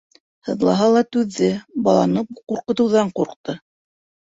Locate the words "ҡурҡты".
3.21-3.59